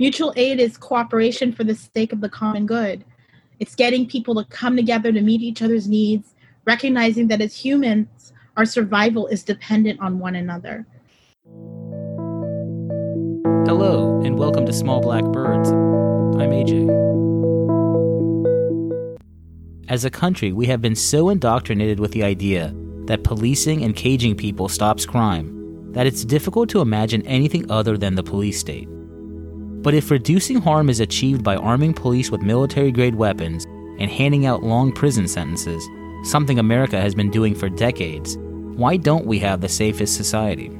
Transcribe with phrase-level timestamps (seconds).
[0.00, 3.04] Mutual aid is cooperation for the sake of the common good.
[3.60, 8.32] It's getting people to come together to meet each other's needs, recognizing that as humans,
[8.56, 10.84] our survival is dependent on one another.
[13.68, 15.70] Hello, and welcome to Small Black Birds.
[15.70, 16.90] I'm AJ.
[19.88, 22.74] As a country, we have been so indoctrinated with the idea
[23.04, 28.16] that policing and caging people stops crime that it's difficult to imagine anything other than
[28.16, 28.88] the police state.
[29.84, 33.66] But if reducing harm is achieved by arming police with military grade weapons
[33.98, 35.86] and handing out long prison sentences,
[36.22, 40.70] something America has been doing for decades, why don't we have the safest society?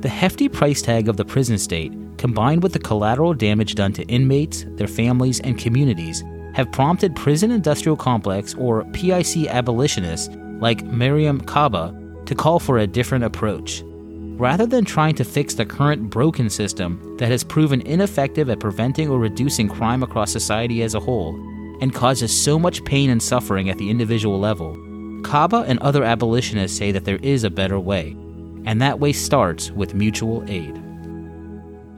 [0.00, 4.04] The hefty price tag of the prison state, combined with the collateral damage done to
[4.04, 6.24] inmates, their families, and communities,
[6.54, 12.86] have prompted prison industrial complex or PIC abolitionists like Mariame Kaba to call for a
[12.86, 13.84] different approach.
[14.36, 19.08] Rather than trying to fix the current broken system that has proven ineffective at preventing
[19.08, 21.34] or reducing crime across society as a whole
[21.80, 24.76] and causes so much pain and suffering at the individual level,
[25.22, 28.10] Kaba and other abolitionists say that there is a better way,
[28.66, 30.82] and that way starts with mutual aid.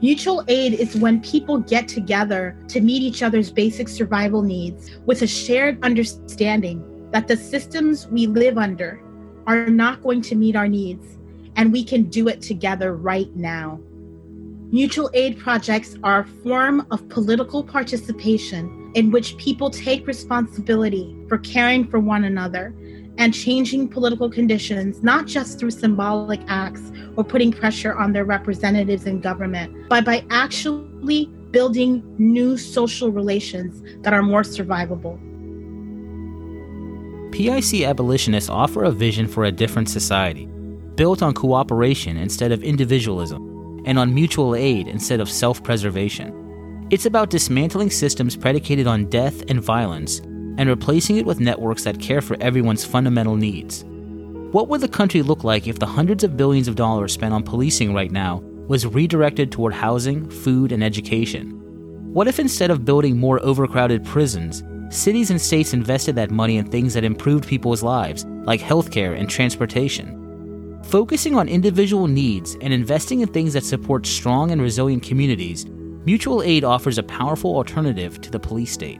[0.01, 5.23] Mutual aid is when people get together to meet each other's basic survival needs with
[5.23, 9.01] a shared understanding that the systems we live under
[9.45, 11.18] are not going to meet our needs
[11.59, 13.77] and we can do it together right now.
[14.71, 21.37] Mutual aid projects are a form of political participation in which people take responsibility for
[21.39, 22.73] caring for one another
[23.17, 29.05] and changing political conditions, not just through symbolic acts or putting pressure on their representatives
[29.05, 35.19] in government, but by actually building new social relations that are more survivable.
[37.33, 40.49] PIC abolitionists offer a vision for a different society
[40.99, 46.87] built on cooperation instead of individualism, and on mutual aid instead of self preservation.
[46.89, 50.19] It's about dismantling systems predicated on death and violence
[50.57, 53.85] and replacing it with networks that care for everyone's fundamental needs.
[54.51, 57.43] What would the country look like if the hundreds of billions of dollars spent on
[57.43, 61.51] policing right now was redirected toward housing, food, and education?
[62.13, 66.65] What if instead of building more overcrowded prisons, cities and states invested that money in
[66.65, 70.19] things that improved people's lives, like healthcare and transportation?
[70.89, 75.67] Focusing on individual needs and investing in things that support strong and resilient communities,
[76.03, 78.99] mutual aid offers a powerful alternative to the police state.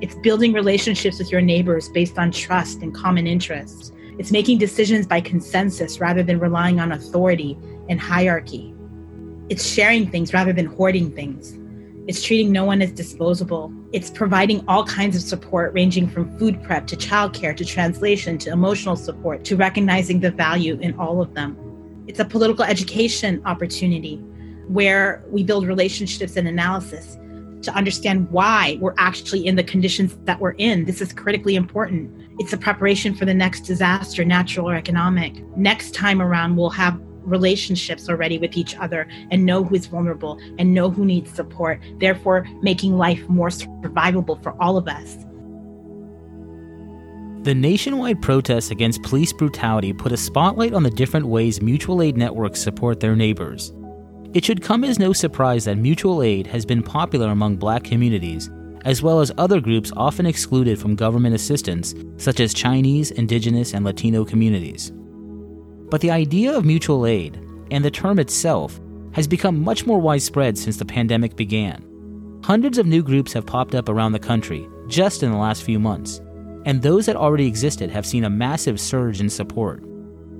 [0.00, 3.92] It's building relationships with your neighbors based on trust and common interests.
[4.18, 7.56] It's making decisions by consensus rather than relying on authority
[7.88, 8.74] and hierarchy.
[9.48, 11.56] It's sharing things rather than hoarding things.
[12.06, 13.72] It's treating no one as disposable.
[13.92, 18.50] It's providing all kinds of support, ranging from food prep to childcare to translation to
[18.50, 21.56] emotional support to recognizing the value in all of them.
[22.06, 24.16] It's a political education opportunity
[24.68, 27.16] where we build relationships and analysis
[27.62, 30.84] to understand why we're actually in the conditions that we're in.
[30.84, 32.10] This is critically important.
[32.38, 35.42] It's a preparation for the next disaster, natural or economic.
[35.56, 40.38] Next time around, we'll have relationships already with each other and know who is vulnerable
[40.58, 45.16] and know who needs support, therefore, making life more survivable for all of us.
[47.44, 52.16] The nationwide protests against police brutality put a spotlight on the different ways mutual aid
[52.16, 53.72] networks support their neighbors.
[54.32, 58.48] It should come as no surprise that mutual aid has been popular among black communities,
[58.84, 63.84] as well as other groups often excluded from government assistance, such as Chinese, indigenous, and
[63.84, 64.90] Latino communities.
[65.94, 67.40] But the idea of mutual aid,
[67.70, 68.80] and the term itself,
[69.12, 72.40] has become much more widespread since the pandemic began.
[72.42, 75.78] Hundreds of new groups have popped up around the country just in the last few
[75.78, 76.20] months,
[76.64, 79.84] and those that already existed have seen a massive surge in support.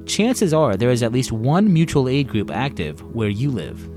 [0.06, 3.88] Chances are there is at least one mutual aid group active where you live.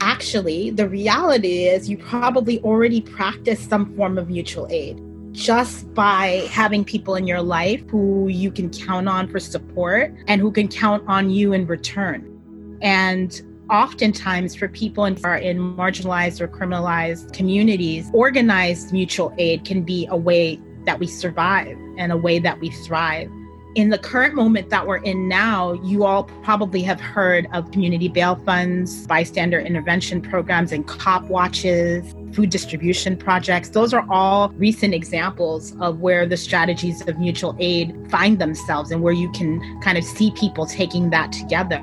[0.00, 4.98] Actually, the reality is you probably already practice some form of mutual aid
[5.32, 10.40] just by having people in your life who you can count on for support and
[10.40, 12.78] who can count on you in return.
[12.80, 19.82] And oftentimes for people in, are in marginalized or criminalized communities, organized mutual aid can
[19.82, 23.30] be a way that we survive and a way that we thrive.
[23.74, 28.08] In the current moment that we're in now, you all probably have heard of community
[28.08, 33.70] bail funds, bystander intervention programs, and cop watches food distribution projects.
[33.70, 39.02] Those are all recent examples of where the strategies of mutual aid find themselves and
[39.02, 41.80] where you can kind of see people taking that together.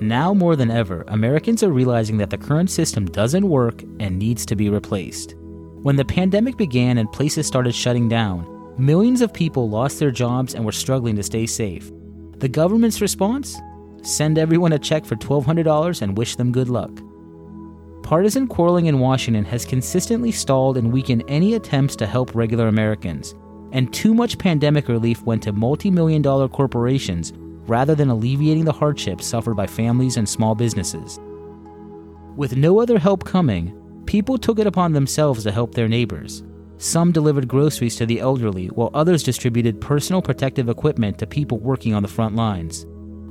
[0.00, 4.46] Now more than ever, Americans are realizing that the current system doesn't work and needs
[4.46, 5.34] to be replaced.
[5.82, 8.46] When the pandemic began and places started shutting down,
[8.80, 11.92] Millions of people lost their jobs and were struggling to stay safe.
[12.38, 13.60] The government's response?
[14.02, 16.90] Send everyone a check for $1,200 and wish them good luck.
[18.02, 23.34] Partisan quarreling in Washington has consistently stalled and weakened any attempts to help regular Americans,
[23.72, 27.32] and too much pandemic relief went to multi million dollar corporations
[27.68, 31.20] rather than alleviating the hardships suffered by families and small businesses.
[32.36, 36.42] With no other help coming, people took it upon themselves to help their neighbors.
[36.78, 41.94] Some delivered groceries to the elderly, while others distributed personal protective equipment to people working
[41.94, 42.86] on the front lines.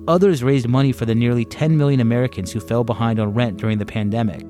[0.09, 3.77] Others raised money for the nearly 10 million Americans who fell behind on rent during
[3.77, 4.43] the pandemic.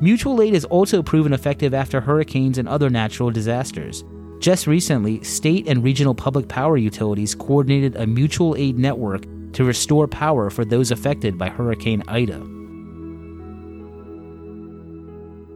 [0.00, 4.02] Mutual aid has also proven effective after hurricanes and other natural disasters.
[4.40, 9.22] Just recently, state and regional public power utilities coordinated a mutual aid network
[9.52, 12.40] to restore power for those affected by Hurricane Ida.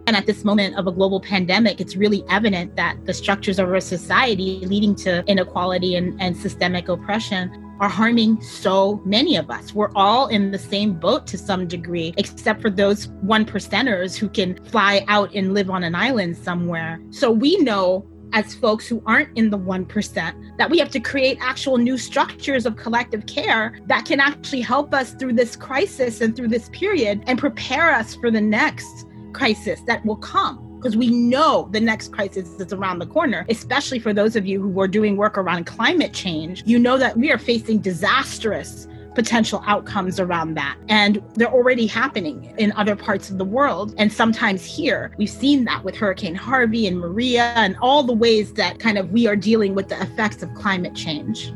[0.07, 3.69] And at this moment of a global pandemic, it's really evident that the structures of
[3.69, 9.75] our society leading to inequality and, and systemic oppression are harming so many of us.
[9.75, 14.29] We're all in the same boat to some degree, except for those one percenters who
[14.29, 17.03] can fly out and live on an island somewhere.
[17.11, 21.39] So we know as folks who aren't in the 1%, that we have to create
[21.41, 26.37] actual new structures of collective care that can actually help us through this crisis and
[26.37, 30.72] through this period and prepare us for the next crisis that will come.
[30.83, 34.61] Because we know the next crisis is around the corner, especially for those of you
[34.61, 36.65] who are doing work around climate change.
[36.67, 40.77] You know that we are facing disastrous potential outcomes around that.
[40.89, 45.15] And they're already happening in other parts of the world and sometimes here.
[45.19, 49.13] We've seen that with Hurricane Harvey and Maria and all the ways that kind of
[49.13, 51.53] we are dealing with the effects of climate change.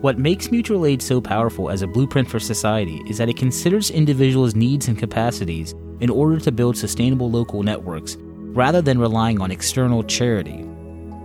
[0.00, 3.90] What makes mutual aid so powerful as a blueprint for society is that it considers
[3.90, 8.16] individuals' needs and capacities in order to build sustainable local networks
[8.58, 10.64] rather than relying on external charity.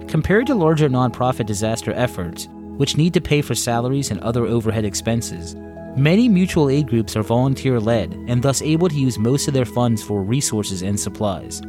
[0.08, 2.48] Compared to larger nonprofit disaster efforts,
[2.78, 5.56] which need to pay for salaries and other overhead expenses.
[5.96, 9.66] Many mutual aid groups are volunteer led and thus able to use most of their
[9.66, 11.62] funds for resources and supplies.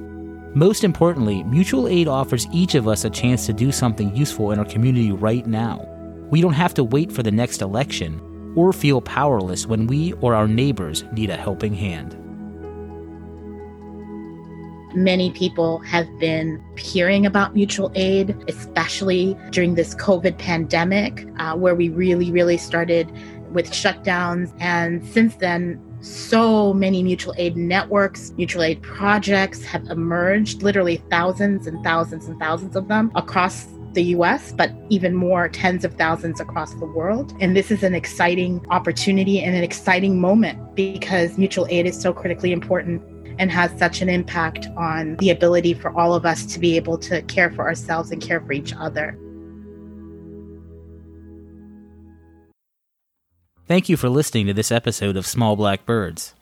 [0.54, 4.58] Most importantly, mutual aid offers each of us a chance to do something useful in
[4.58, 5.86] our community right now.
[6.30, 8.20] We don't have to wait for the next election
[8.56, 12.16] or feel powerless when we or our neighbors need a helping hand
[14.94, 21.74] many people have been hearing about mutual aid, especially during this COVID pandemic, uh, where
[21.74, 23.10] we really, really started
[23.50, 24.52] with shutdowns.
[24.60, 31.66] And since then, so many mutual aid networks, mutual aid projects have emerged, literally thousands
[31.66, 36.40] and thousands and thousands of them across the US, but even more, tens of thousands
[36.40, 37.32] across the world.
[37.40, 42.12] And this is an exciting opportunity and an exciting moment because mutual aid is so
[42.12, 43.02] critically important
[43.38, 46.98] and has such an impact on the ability for all of us to be able
[46.98, 49.18] to care for ourselves and care for each other.
[53.66, 56.34] Thank you for listening to this episode of Small Black Birds.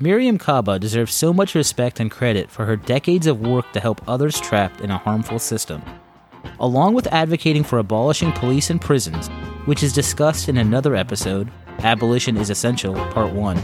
[0.00, 4.00] Mariame Kaba deserves so much respect and credit for her decades of work to help
[4.08, 5.82] others trapped in a harmful system.
[6.60, 9.26] Along with advocating for abolishing police and prisons,
[9.64, 11.50] which is discussed in another episode,
[11.80, 13.58] Abolition is Essential, Part 1,